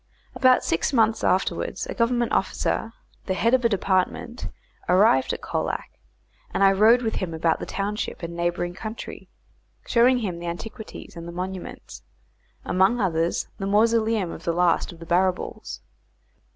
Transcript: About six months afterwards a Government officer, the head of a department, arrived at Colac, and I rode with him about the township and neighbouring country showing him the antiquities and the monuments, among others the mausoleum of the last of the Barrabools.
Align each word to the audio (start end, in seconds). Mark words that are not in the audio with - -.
About 0.33 0.63
six 0.63 0.91
months 0.91 1.23
afterwards 1.23 1.85
a 1.85 1.93
Government 1.93 2.31
officer, 2.31 2.91
the 3.27 3.35
head 3.35 3.53
of 3.53 3.63
a 3.63 3.69
department, 3.69 4.47
arrived 4.89 5.31
at 5.31 5.43
Colac, 5.43 5.91
and 6.51 6.63
I 6.63 6.71
rode 6.71 7.03
with 7.03 7.17
him 7.17 7.35
about 7.35 7.59
the 7.59 7.67
township 7.67 8.23
and 8.23 8.35
neighbouring 8.35 8.73
country 8.73 9.29
showing 9.85 10.17
him 10.17 10.39
the 10.39 10.47
antiquities 10.47 11.15
and 11.15 11.27
the 11.27 11.31
monuments, 11.31 12.01
among 12.65 12.99
others 12.99 13.47
the 13.59 13.67
mausoleum 13.67 14.31
of 14.31 14.43
the 14.43 14.53
last 14.53 14.91
of 14.91 14.97
the 14.97 15.05
Barrabools. 15.05 15.81